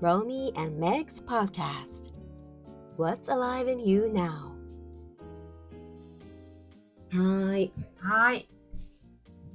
[0.00, 2.10] Romy and Meg's podcast.
[2.96, 4.50] What's alive in you now?
[7.10, 7.72] はーい。
[7.98, 8.48] はい。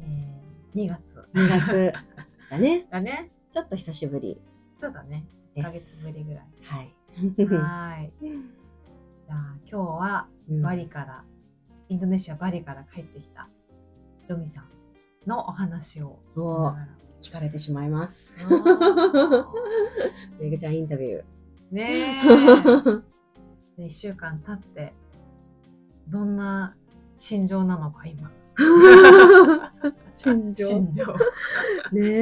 [0.01, 1.93] えー、2月2月
[2.49, 2.87] だね。
[2.89, 3.31] だね。
[3.51, 4.41] ちょっと久しぶり
[4.75, 5.25] そうだね。
[5.55, 6.11] 1でヶ月す。
[6.11, 6.45] ぶりぐらい。
[6.63, 6.95] はい。
[7.57, 8.13] はい。
[8.21, 11.23] じゃあ今日はうんバリから、
[11.89, 13.49] インドネシアバリから帰ってきた
[14.27, 14.69] ロミさん
[15.27, 16.98] のお話を聞きながら。
[17.21, 18.35] 聞かれてしまいます。
[20.39, 21.23] めぐちゃんインタビュー。
[21.71, 22.25] ねえ。
[23.81, 24.93] で1週間経って
[26.07, 26.75] どんな
[27.13, 28.29] 心情なのか今。
[30.11, 31.05] 心 情心情。
[31.93, 32.15] ねえ。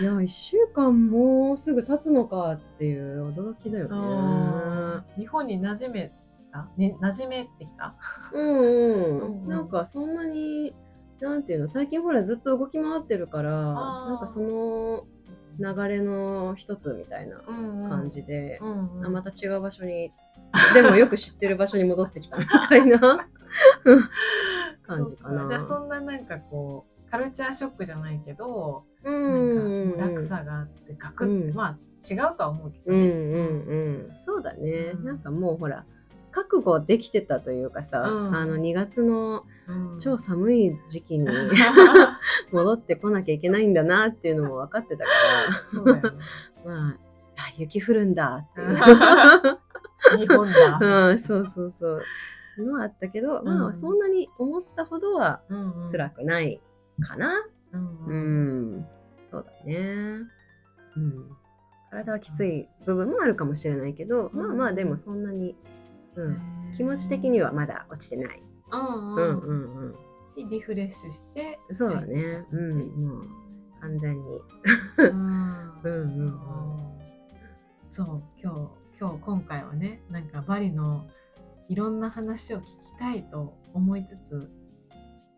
[0.00, 4.00] いや、一週間もうすぐ経つのかっていう驚きだよあね。
[5.16, 6.12] ー日本に馴染め
[6.50, 7.94] た、ね、馴染めてきた？
[8.32, 8.62] うんう
[9.26, 9.48] うんん。
[9.48, 10.74] なんかそんなに、
[11.24, 15.06] なんていうの、最近ほらずっと動き回ってるから、なんかその
[15.58, 20.12] 流れの一つみたいな感感じで、うんうんあまた違う場所に、
[20.74, 22.98] でもよく知ってる場所に戻ってきたみたいな
[24.86, 25.48] 感じかな。
[25.48, 31.54] じゃあそんななんかこうカルチャーショックじゃないけど、うなんんか落差があってガクって、うん。
[31.54, 32.98] まあ違うとは思うけどね。
[32.98, 35.04] うんうんうん、そうだね、うん。
[35.06, 35.86] なんかもうほら
[36.32, 38.36] 覚悟できてたというかさ、うん。
[38.36, 39.53] あの2月のうん
[39.98, 41.28] 超寒い時期に
[42.52, 45.10] 戻ってこなきゃいけないんだなっていうのも分かってたか
[45.64, 46.02] そうだよね。
[46.64, 46.96] らまあ
[47.36, 51.08] あ雪降るんだっていう、日本だ。
[51.10, 52.02] うん、そうそうそう。
[52.58, 53.72] のはあったけど、まうん。
[53.72, 55.40] あそんなに思ったほどは
[55.90, 56.60] 辛くない
[57.00, 57.44] かな。
[57.72, 58.76] うんううん。
[58.78, 58.86] ん、
[59.28, 60.20] そうだね。
[60.96, 61.30] うん。
[61.90, 64.38] 体はきつい部分もあるかもしれないけど、うん。
[64.38, 65.56] まあまあでもそんなに、
[66.14, 66.38] うん、
[66.76, 68.42] 気持ち的にはまだ落ちてない。
[68.78, 69.94] うんうんうんうんうん。
[70.24, 72.44] しリフレッシュしてそうだね。
[72.50, 73.28] うん、う
[73.80, 74.40] 完全に。
[74.98, 75.08] うん
[75.84, 76.94] うんうんうん
[77.88, 81.06] そう今日今日今回はねなんかバリの
[81.68, 84.50] いろんな話を聞きたいと思いつつ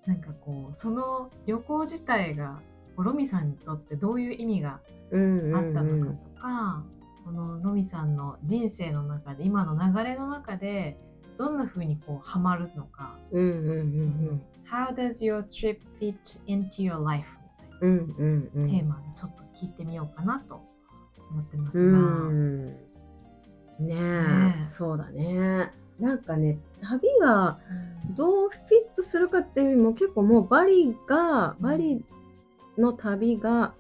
[0.07, 2.61] なんかこうその旅行自体が
[2.97, 4.81] ロミさんにとってどういう意味があっ
[5.11, 6.85] たのかとか、
[7.25, 10.99] このロミさんの人生の中で今の流れの中で
[11.39, 13.83] どんな風にこうハマるのか、うんうんう
[14.33, 17.37] ん How does your trip fit into your life?
[17.81, 18.27] みたい
[18.65, 18.69] な。
[18.69, 20.61] テーマでちょっと聞いてみようかなと
[21.31, 21.99] 思ってますうが。
[21.99, 22.67] ん。
[22.67, 22.75] ね
[23.79, 25.73] えねえそうだね。
[26.01, 27.59] なんかね旅が
[28.17, 28.59] どうフィ
[28.93, 32.05] ットするかっていうよりも結構もうバリがバリ
[32.77, 33.73] の旅が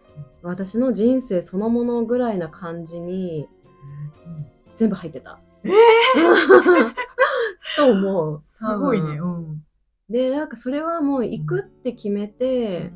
[0.43, 3.49] 私の人生そのものぐらいな感じに
[4.75, 5.41] 全部入ってた。
[5.65, 5.69] え
[7.77, 8.39] と思う。
[8.43, 9.19] すごいね。
[9.19, 9.63] うん。
[10.09, 12.93] でなんかそれはもう行くって決めて、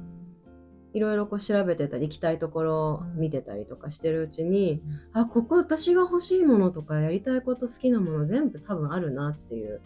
[0.93, 4.83] いろいろこう調べてたり行きたいところうん見てたりとかしてるうちに、
[5.13, 9.81] あここ私が欲しいものとかやりたいこと好きなもの全部多分あるなっていう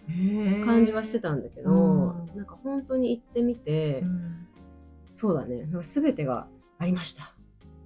[0.65, 2.37] 感じはしてたんだけど、うん。
[2.37, 4.47] なんか本当に行ってみて、うん。
[5.13, 5.65] そうだね。
[5.67, 6.47] なんか全てが
[6.79, 7.35] ありました。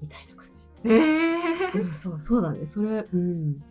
[0.01, 0.67] みたいな感じ。
[0.85, 2.67] えうん、そうそうだね。
[2.67, 3.63] それ、うん、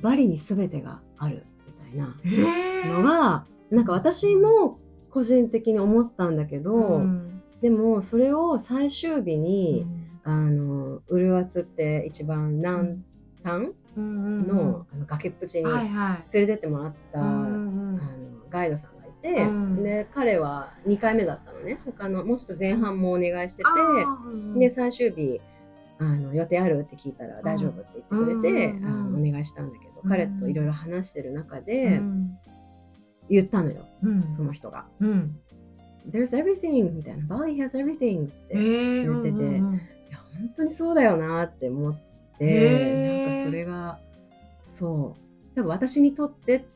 [0.00, 1.46] バリに全てがある
[1.94, 2.14] いな。
[2.24, 4.78] えのが、なんか私も
[5.10, 7.42] 個人的に思ったんだけど、うん。
[7.62, 9.86] でもそれを最終日に、
[10.24, 13.02] あのウルワツって一番南
[13.42, 15.64] 端うんの,、あの崖っぷちに。
[15.70, 19.82] 連れてってもらった、うんうんあのガイドさんがいて、うん。
[19.82, 21.78] で彼は2回目だったのね。
[21.84, 25.40] 他のもうちょっと前半もお願いしてて、で最終日
[25.98, 26.80] あの予定ある？
[26.80, 32.38] って聞いたら大丈夫って言ってくれて、うんあのお願いしたんだけど、うん彼といろいろ話してる中うでん。
[33.30, 34.30] 言ったのよ、うん。
[34.30, 34.86] その人が。
[35.00, 35.38] うん。
[36.08, 37.24] There's everything みたいな。
[37.24, 41.98] Bali has everything って、えー言ってていや本当にそうだよなって思っ
[42.38, 43.98] て、なんかそれが
[44.60, 45.56] そう。
[45.56, 46.66] 多分私にとって、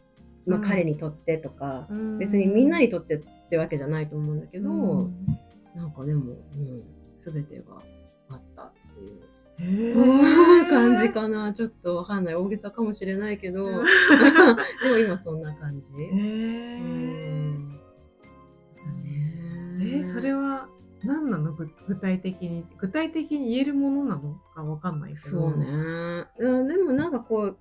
[0.47, 0.65] まあ、うん。
[0.65, 2.19] 彼にとってとか、うん。
[2.19, 5.27] 別にみんなにとってってわけじゃないと思うんだけど、うん
[5.75, 6.83] なんかでも、うん、
[7.17, 7.81] 全てが
[8.31, 9.21] あったっていう。
[9.61, 10.69] えー。
[10.69, 11.53] 感じかな。
[11.53, 12.35] ちょっとわかんない。
[12.35, 13.67] 大げさかもしれないけど。
[13.67, 13.85] うん。
[14.83, 15.93] でも今そんな感じ。
[15.95, 17.81] えうーん。
[19.81, 20.69] えーそれは
[21.05, 25.21] 何なのぐ具体的に具体的に言えるものなのかわかんないけど。
[25.21, 25.67] そうね。
[26.39, 27.57] でもなんかこう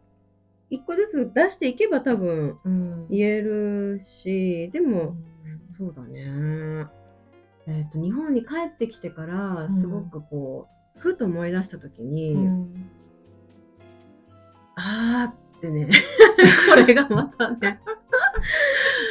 [0.69, 3.07] 一個ずつ出していけば多分うん。
[3.09, 5.23] 言えるしでうもん。
[5.65, 6.87] そうだね。
[7.67, 12.89] えっと日本に帰ってきてからすごくこう、ふと思い出した時に、うん。
[14.75, 15.89] あーってね
[16.69, 17.79] これがまたね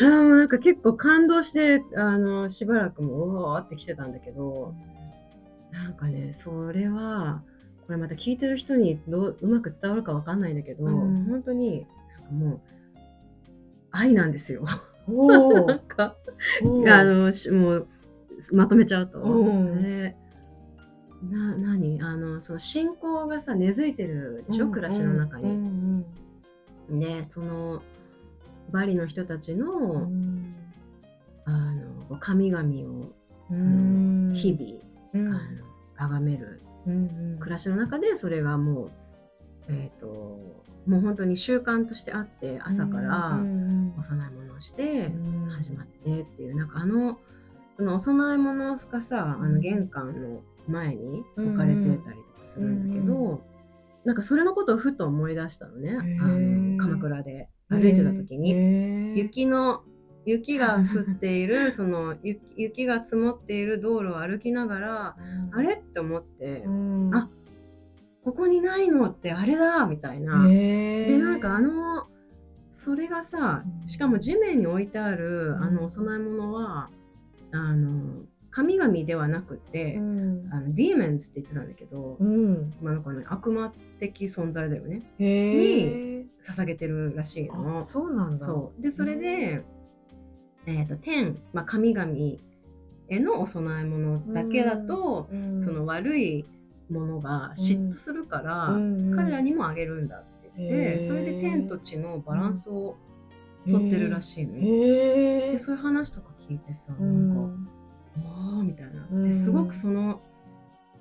[0.00, 4.74] あなんか結構感動してあのしばらくもうおーって来てたんだけど
[5.72, 7.42] なんかねそれは
[7.86, 11.24] これまた聞いてる人にどううまく伝わるかわかんないんだけど、うん。
[11.24, 11.86] 本当に
[12.30, 12.60] もう
[13.92, 14.64] 愛なんですよ。
[15.08, 16.16] お なんか
[16.64, 17.88] おあのしもう
[18.52, 19.20] まとめちゃうと。
[19.20, 20.16] うんで
[21.22, 22.00] な何？
[22.02, 25.44] あのその信仰がさ根付いてるでしょ、暮らしの中に。
[25.50, 26.04] うん
[26.88, 27.82] でその
[28.70, 30.54] バリの人たちの,、うん。
[31.44, 31.50] あ
[32.10, 33.12] の神々を
[33.50, 33.58] うん。
[33.58, 35.34] その日々、うん。
[35.34, 35.64] あの
[35.96, 38.90] 崇めるうん暮らしの中でそれがもう
[39.68, 40.06] えっ、と
[40.86, 45.50] もう本当に習慣としてあって朝からうんお供え物をしてうん。
[45.50, 47.18] 始まってっていうなんかあの
[47.76, 49.54] そのお供え物がさあうん。
[49.54, 53.56] の玄関の前に置かれてたりとかするんだけど、うん
[54.06, 55.96] なんかそれのことをふと思い出したのね。
[55.98, 56.76] あー。
[56.76, 57.48] の鎌倉で。
[57.68, 58.54] 歩いてた時に。
[58.54, 59.82] に雪の
[60.24, 65.16] 雪が降っている その雪雪が積もっている道路を歩きながら
[65.50, 65.74] あれ？
[65.74, 66.64] って思って、
[67.12, 67.28] あ
[68.22, 70.46] ここにないのってあれだみたいな。
[70.46, 72.06] ででなんかあの
[72.70, 73.86] それがさうん。
[73.88, 76.90] しかも地面に置いてあるあのお供え物は
[77.50, 78.22] あの
[78.56, 80.48] 神々ではなくて、うん。
[80.50, 82.72] あのディーメンズって言ってたんだけど、うん。
[82.80, 83.70] まあなんかね、悪魔
[84.00, 85.02] 的存在だよね。
[85.18, 87.76] へえ捧げてるらしいの。
[87.76, 87.82] あ。
[87.82, 88.46] そうなんだ。
[88.46, 88.82] そう。
[88.82, 89.62] でそれで、
[90.64, 92.10] えー、と天、まあ、神々
[93.08, 95.60] へのお供え物だけだと、うん。
[95.60, 96.46] その悪い
[96.88, 99.14] ものが嫉妬するから、うん。
[99.14, 102.96] 彼らにもあげるんだって言って、それで天と地のバランスを
[103.68, 104.62] 取ってるらしいのよ。
[104.62, 107.75] へえでそういう話とか聞いてさ、うなんか
[108.20, 108.24] ん
[108.58, 109.06] 「おー」みたいな。
[109.10, 109.22] うん。
[109.22, 110.20] ですごくその、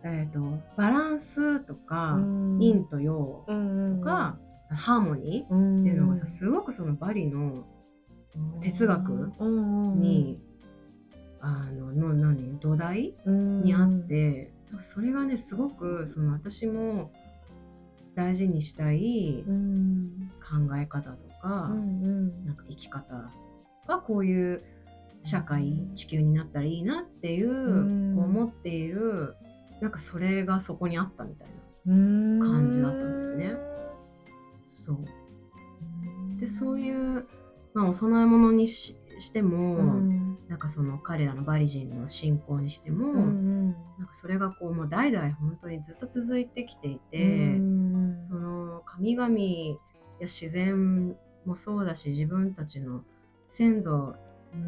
[0.03, 2.59] えー、とバランスとか、うん。
[2.59, 4.37] 陰と陽うんとか、
[4.69, 7.65] ハーモニーうんっていうのがさすごくそのバリの
[8.61, 9.31] 哲学
[9.95, 10.39] に、
[11.39, 14.51] あのの何土台にあって、
[14.81, 17.11] それがねすごくその私も
[18.15, 20.31] 大事にしたいうん。
[20.41, 22.45] 考え方とか、うん。
[22.45, 23.31] なんか生き方
[23.87, 24.63] がこういう
[25.25, 29.35] 社会地球になったらいいなっていう、う思っている
[29.81, 31.93] なんかそれがそこにあったみたいな。
[31.93, 32.39] うん。
[32.39, 33.57] 感じだったんだよね。
[34.65, 36.39] そう。
[36.39, 37.25] でそういう、
[37.73, 40.37] まあ、お供え物にししても、うん。
[40.47, 48.15] なんかその彼らのバリ人の信仰にしても、うんなんかそれがこうもう代々本当にずっと続いてきていて、うん。
[48.19, 49.77] その神々や
[50.21, 53.03] 自然もそうだし自分たちの
[53.45, 54.15] 先祖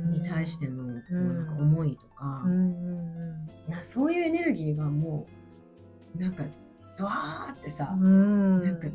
[0.08, 2.44] に対してのこうなんか思いとか、
[3.68, 5.28] なそういうエネルギーがも
[6.16, 6.44] うなんか
[6.98, 8.64] ドワーってさ、うん。
[8.64, 8.88] なんか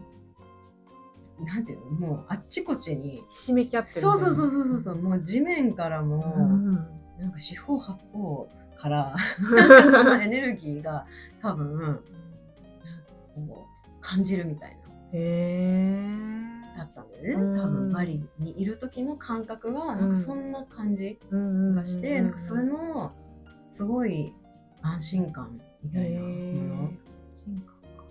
[1.45, 6.75] なんていうのもうあっちこっちにひしめき合ってるそうそうそうそうそうそうもう地面からも、うん。
[7.19, 9.15] なんか四方八方から
[9.93, 11.07] そのエネルギーが
[11.41, 12.01] 多分
[13.37, 14.77] こう感じるみたいな。
[15.13, 17.61] へえだったんだよね、うん。
[17.61, 23.13] 多分バリにいる時の感覚がなんかそんな感じがして、なんかそれの
[23.69, 24.33] すごい
[24.83, 26.91] 安心感みたいなもの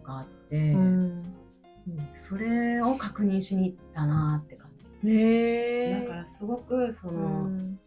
[0.03, 1.23] があって、うん。
[2.13, 4.85] それを確認しに行ったなって感じ。
[5.03, 7.79] ねだからすごくその、うん。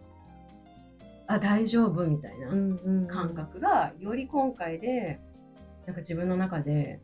[1.26, 2.48] あ大丈夫みたいな
[3.06, 5.20] 感覚がより今回で
[5.86, 7.00] なんか自分の中で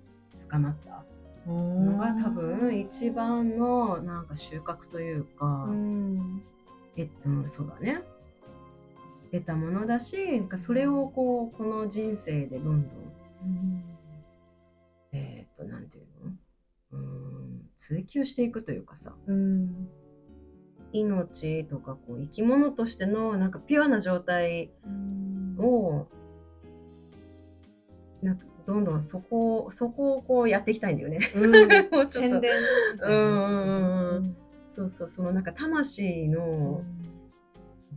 [0.47, 1.05] 深まった
[1.50, 6.42] のが多分一番のなんか収穫というか、うん
[6.97, 8.02] えうん、そうだね。
[9.33, 13.85] 得たものだしなんかそれをこうこの人生でどんどん
[15.12, 16.33] えっ、となんていうの？
[16.92, 19.14] うん追求していくというかさ。
[19.26, 19.88] うん。
[20.92, 24.73] 命とかこう生き物としてのなんかピュアな状態
[25.57, 26.09] を
[28.21, 31.19] なんかどんどんそこをそこをこうやっていきたいんだよね。
[34.65, 35.09] そうそう。
[35.09, 36.85] そのなんか魂の、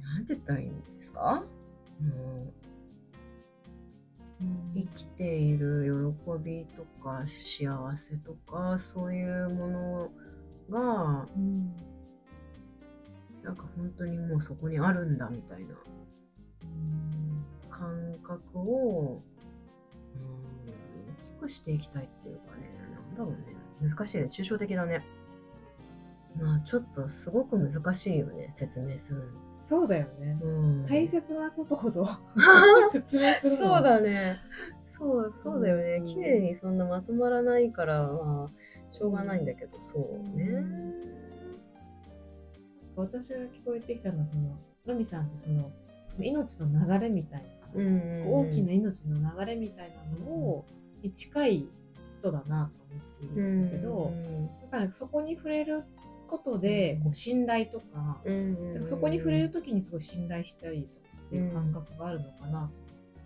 [0.01, 1.44] なんて言ったらいいんですか、
[2.01, 2.51] うん。
[4.74, 10.12] 生きている喜びとか幸せとかそういうもの
[10.72, 11.75] がうん
[13.44, 15.75] なんか本当にもうそこにあるんだみたいな
[17.70, 19.22] 感覚を、
[21.44, 23.56] くしていきたいっていうかねなんだろうね。
[23.82, 24.30] 難しいね。
[24.32, 25.06] 抽象的だね。
[26.40, 29.26] まあちょっとすごく難しいよね説明するの。
[29.60, 30.38] そうだよね。
[30.42, 30.86] うん。
[30.86, 32.06] 大切なことほど
[32.92, 33.58] 説明するの。
[33.58, 34.40] そうだね。
[34.84, 35.98] そう、そうだよね。
[35.98, 36.06] うん。
[36.06, 40.64] 綺麗にそんなまとまらないから、まあ、しょうがないんだけど、そうね。
[42.96, 45.72] 私が聞こえてきたのはそのロミさんってその
[46.06, 48.34] その命の流れみたいなさうん。
[48.34, 50.66] 大きな命の流れみたいなのを
[51.03, 51.67] に近い
[52.19, 54.13] 人だなと思っているんだけど、
[54.72, 55.83] だからそこに触れる
[56.27, 58.17] ことでこう信頼とか,、
[58.86, 62.72] そこに触れる時にすごい信頼したりとかっていう感覚があるのかなと思っ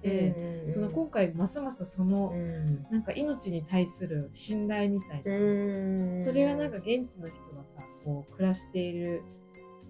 [0.01, 2.85] て、その今回ますますそのうん。
[2.91, 9.21] なんか命に対する信頼みたいな、うんそれがなんか現地の人がさこう暮らしている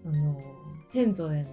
[0.04, 0.42] その
[0.86, 1.50] 先祖への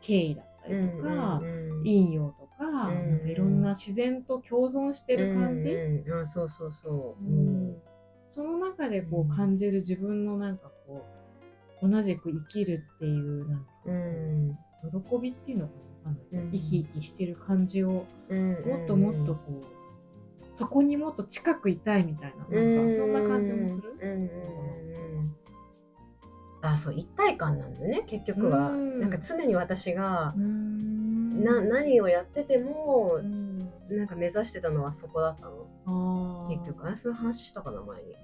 [0.00, 1.40] 敬意だったりとか、
[1.78, 3.10] 陰陽とか,、ん。
[3.10, 6.22] なんかいろんな自然と共存してる感じ、うんうん。
[6.22, 7.76] あそうそうそう、うん。
[8.26, 11.04] その中でこう感じる自分のなんかこ
[11.82, 15.72] う同じく生きるっていうなんか喜びっていうのか
[16.04, 16.16] な？
[16.52, 19.64] 生き生きしてる感じをうんもっともっとこう
[20.52, 23.94] そこにもっと近くいたいみたいななんかそんな感じもする？
[26.62, 29.00] あそう一体感なんだね結局は、うん。
[29.00, 31.01] なんか常に私がうん
[31.32, 33.52] な何をやっててもうん。
[33.90, 36.46] なんか目指してたのはそこだったの。
[36.48, 38.14] 結局あそういう話したかな前に。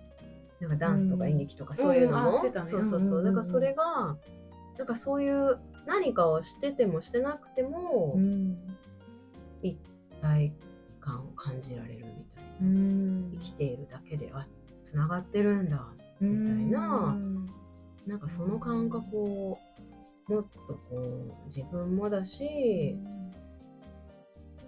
[0.61, 2.67] なんかダンスとかうん演劇とかそういうのも、うんあしてたね。
[2.67, 4.17] そうそうそう,、うんうんうんだからそれが
[4.77, 8.57] なんかそういう何かをしててもしてなくても、うん
[9.63, 9.77] 一
[10.21, 10.53] 体
[11.01, 12.51] 感を感じられるみたいな。
[12.61, 13.31] うん。
[13.35, 14.47] 生きているだけであ
[14.83, 15.85] つながってるんだ
[16.21, 17.15] みたいな。
[17.17, 17.47] うん。
[18.07, 19.59] なんかその感覚を
[20.29, 22.97] もっとこう自分もだし、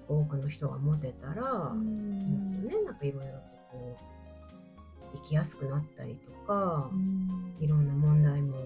[0.09, 1.83] 多くの人が持てたら、もっと
[2.69, 3.35] ねなんかいろいろ
[3.71, 3.97] こ
[5.15, 6.91] う生きやすくなったりとか、
[7.61, 8.57] いろんな問題も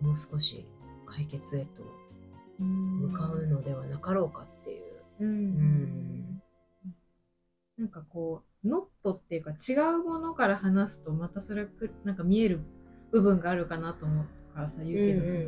[0.00, 0.64] もう少し
[1.06, 1.82] 解決へと
[2.58, 4.84] 向かうのではなかろうかっていう。
[5.20, 5.28] うん。
[5.28, 6.42] ん。
[7.78, 12.60] なんかこうノットっていうか違うものから話すとまたそれくなんか見える
[13.12, 14.24] 部分があるかなと思う
[14.56, 15.40] からさ言うけど、その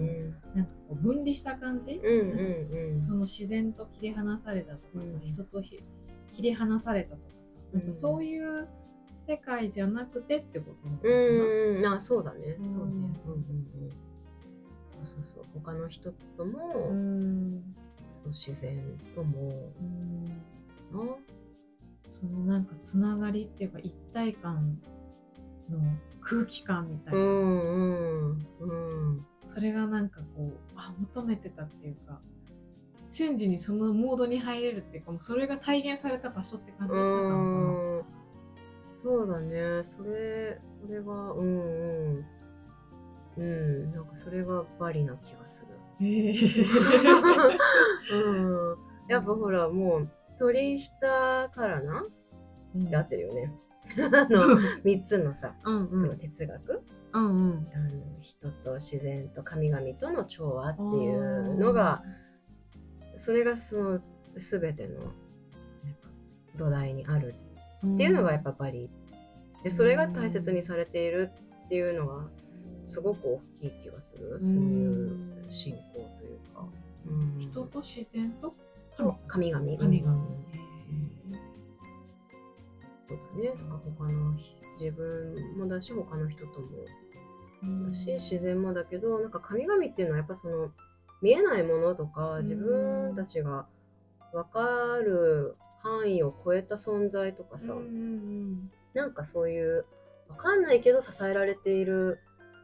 [0.55, 2.35] なんかこう分離した感じ、うんう
[2.89, 3.01] んうん。
[3.01, 5.27] その自然と切り離されたとかさ、うん。
[5.27, 5.83] 人とひ
[6.33, 8.69] 切り離されたとかさ、なんかそういう
[9.27, 12.71] 世界じゃなくてってことなのかな、うんうんあそうだね、うん。
[12.71, 12.93] そうね。
[12.93, 13.91] うんうんうん。
[15.05, 15.45] そうそう。
[15.55, 17.75] 他の人とも、うん。
[18.27, 18.79] 自然
[19.15, 20.27] ともうん。
[20.93, 21.17] な
[22.11, 24.79] そのなんかつながりっていうか一体感
[25.71, 25.79] の
[26.21, 29.27] 空気感みたいな、うんうんうん。
[29.43, 32.21] それがなんかこうあ求めてたっていうか
[33.09, 37.35] 瞬時にそのモードに入れるっていうかもうそれが体現された場所って感じだったのかな。
[37.35, 37.37] う
[38.01, 38.05] ん。
[38.71, 39.83] そうだね。
[39.83, 42.27] それそれがうんうん。
[43.39, 43.93] うん。
[43.93, 46.07] なんかそれがバリな気がする。
[46.07, 46.35] へ
[48.13, 48.75] うん。
[49.09, 50.09] やっぱほらもう
[50.39, 52.05] 鳥下からな。
[52.75, 52.91] うん。
[52.91, 53.51] で合ってるよね
[53.99, 56.01] あの3つのさ、うんうん。
[56.01, 56.83] その哲学。
[57.13, 57.69] うんうん。
[57.75, 62.03] あの人と自然と神々との調和っていうのが
[63.15, 64.01] それがその
[64.37, 65.13] 全ての
[66.57, 67.35] 土台にある
[67.87, 68.91] っていうのがやっぱバリ。
[69.65, 71.31] でそれが大切にされている
[71.65, 72.29] っていうのが
[72.85, 74.39] すごく大きい気がする。
[74.41, 75.17] そういう
[75.49, 75.81] 信仰
[76.19, 76.67] というか、
[77.07, 77.39] うん。
[77.39, 78.55] 人と自然と
[78.97, 79.61] と神様。
[79.61, 79.79] 神々。
[79.79, 80.29] 神々
[83.11, 83.49] うんそうだね。
[83.49, 84.35] なんか他の
[84.79, 86.69] 自分もだし他の人とも
[87.89, 90.71] だし自然もだけどなんか神々っていうのはやっぱその
[91.21, 93.67] 見えないものとか自分たちが
[94.33, 99.85] 分かる範囲を超えた存在とかさ、うんうんなんかそういう
[100.29, 102.19] 分かんないけど支えられている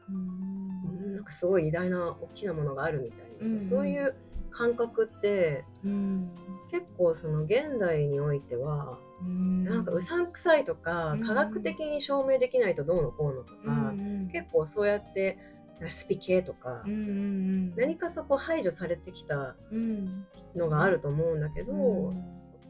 [0.09, 3.61] うんなんかすごい偉大な大きなものがあるみたいなさ、うんうん。
[3.63, 4.15] そういう
[4.51, 6.31] 感覚ってうん。
[6.71, 11.21] 結構その現代においてはうんなんかうさんくさいとか、うん。
[11.23, 15.39] 科学的に証明できないとどうのこうのとか、うん結構そうやって
[15.87, 20.27] スピ系とか、何かとこう排除されてきたうん。
[20.57, 22.23] のがあると思うんだけど、うん。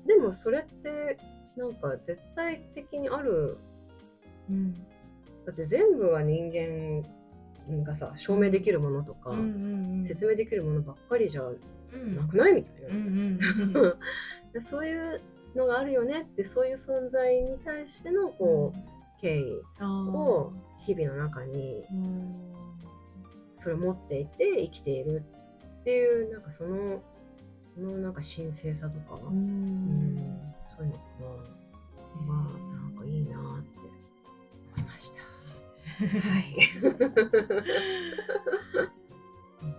[0.07, 1.19] でもそれって
[1.57, 3.59] なんか絶対的にある。
[4.51, 4.75] うん。
[5.47, 9.33] だって全部が人間がさ証明できるものとか、
[10.03, 11.59] 説明できるものばっかりじゃう
[11.97, 12.17] ん。
[12.17, 15.21] なくないみたいな、 そういう
[15.55, 22.45] のがあるよねってそういう存在に対してのこう、敬意を日々の中にうん
[23.57, 25.23] それを持っていて生きている
[25.81, 27.01] っていうなんかその
[27.75, 33.79] そのなんか神聖さとか、ううんんそういうのかな、まあなんかいいなって
[34.77, 35.23] 思いました。
[35.23, 36.55] はい。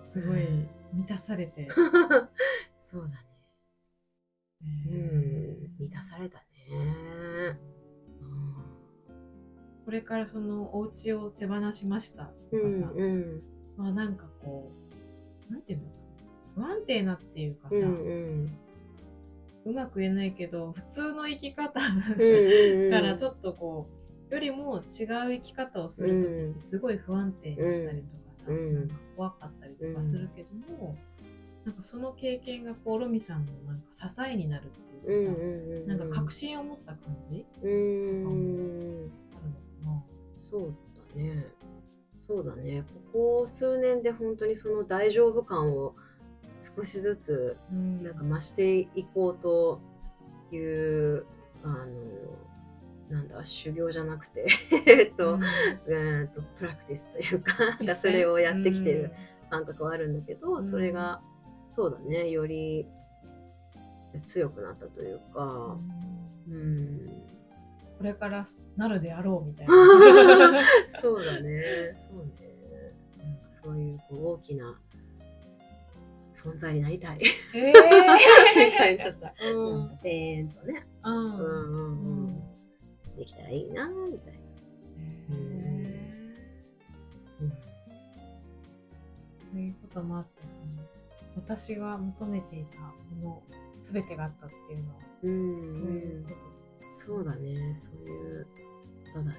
[0.03, 0.39] すごい
[0.94, 1.70] 満たされて、
[2.75, 3.15] そうだね。
[4.62, 5.05] うん、
[5.79, 6.46] 満たされたね。
[9.86, 13.41] これからそのお家を手放しましたうん、とかさ、うん、
[13.77, 14.72] まあなんかこ
[15.50, 15.86] うなんていうの
[16.55, 18.58] 不安定なっていうかさ、うん、うん、
[19.65, 22.25] うまく言えないけど普通の生き方うんう
[22.79, 22.91] んうん。
[22.91, 23.88] からちょっとこ
[24.32, 28.74] うよりも違う生き方をする時ってすごい不安定だったりとかさ、うん。
[28.74, 30.98] なんか怖かったりとかするけども、
[31.65, 34.67] なんかその経験がこうロミさんのなんか支えになるっ
[35.03, 39.38] ていうかさ、うんなんか確信を持った感じうんうんあ
[39.81, 40.03] るのか
[40.36, 40.74] そう
[41.15, 41.48] だね。
[42.27, 42.84] そうだね。
[43.13, 45.95] ここ数年で本当にその大丈夫感を
[46.60, 47.77] 少しずつな。
[47.77, 48.03] うん。
[48.03, 49.79] なんか増していこうと
[50.51, 51.25] いう
[51.63, 51.86] あの
[53.10, 54.48] なんだ修行じゃなくて
[54.86, 55.43] えっと、うん。
[56.22, 59.12] うんとプラクティスというかそれをやってきてる
[59.50, 61.22] 感覚はあるんだけど、うんそれが
[61.75, 62.29] そうだね。
[62.29, 62.88] より
[64.24, 65.91] 強くなったといううか、ん
[66.50, 67.08] うん、
[67.98, 68.46] これから
[68.77, 69.74] なるであろうみたいな。
[71.01, 71.91] そうだね。
[71.94, 72.32] そうね。
[73.17, 73.36] なん。
[73.39, 74.79] かそういうこう大きな
[76.34, 77.20] 存在になりたい。
[77.53, 77.74] えー。
[78.72, 79.79] みたいなさ、うん。
[79.79, 79.89] なん。
[79.89, 81.36] かでーんとね、うん。
[81.36, 82.41] うんうん
[83.17, 84.39] できたらいいなみたいな。
[84.39, 84.44] へ
[85.29, 85.36] うん。
[87.48, 87.51] ー
[89.51, 90.65] そういうこともあってその
[91.36, 93.44] 私が求めていたもの
[93.82, 95.32] 全てがあったっていうのはう
[95.65, 95.70] ん。
[95.70, 96.36] そういうこと。
[96.92, 97.74] そうだね。
[97.74, 98.48] そういう
[99.13, 99.36] ことだね。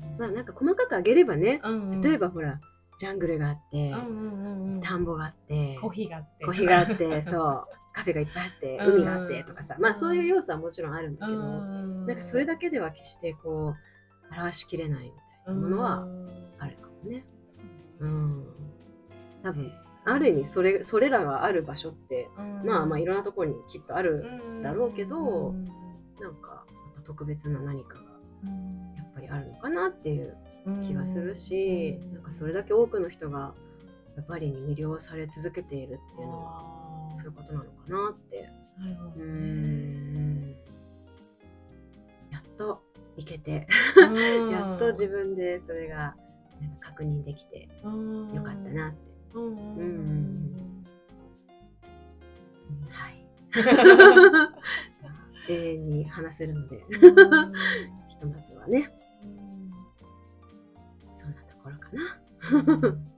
[0.00, 2.00] だまあなんか細かくあげればね、うんうん。
[2.00, 2.60] 例えばほら
[2.98, 4.80] ジャングルがあって、うんうんうんうん。
[4.80, 6.44] 田んぼがあってコーヒーがあって。
[6.44, 7.64] コーヒーがあって そう。
[7.92, 8.94] カフェがいっぱいあってうん。
[8.96, 9.76] 海があってとかさ。
[9.80, 13.74] まあそういう要素はもちろんあるんだけど、うんなんかそれだけでは決してこ
[14.30, 17.24] う表しきれないみたいなものはうんあるかもね。
[18.00, 18.46] うん、
[19.42, 19.70] 多分
[20.04, 22.66] ある意味それそれらがある場所って、うん。
[22.66, 24.26] まあまあいろんなところにきっとある、
[24.56, 24.62] うん。
[24.62, 25.64] だろうけどうん。
[26.20, 26.64] なんか
[27.04, 28.00] 特別な何かが
[28.44, 28.94] うん。
[28.96, 30.36] やっぱりあるのかなっていう
[30.82, 32.14] 気がするし、うん。
[32.14, 33.54] なんかそれだけ多くの人が
[34.16, 38.48] やっぱりに魅了され続けているっていうのはそういうことなのかなって。
[38.78, 39.24] うなるほどね。
[39.24, 40.50] ん。
[42.30, 42.82] やっと
[43.16, 44.50] いけて、うん。
[44.50, 46.16] やっと自分でそれが
[46.80, 48.32] 確認できてうん。
[48.34, 50.84] よかったなって、うんうん
[52.88, 53.24] はい。
[55.52, 56.76] 永遠に話せるので。
[56.78, 57.52] うん。
[58.08, 58.92] ひとまずはね。
[59.22, 59.70] うん。
[61.16, 62.20] そんなところかな。
[62.88, 63.09] うん